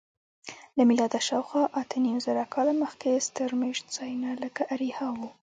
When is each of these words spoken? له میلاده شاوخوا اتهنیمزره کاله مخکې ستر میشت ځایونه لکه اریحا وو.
له 0.77 0.83
میلاده 0.89 1.19
شاوخوا 1.27 1.63
اتهنیمزره 1.81 2.45
کاله 2.53 2.73
مخکې 2.83 3.23
ستر 3.27 3.49
میشت 3.61 3.85
ځایونه 3.97 4.29
لکه 4.43 4.61
اریحا 4.73 5.07
وو. 5.17 5.29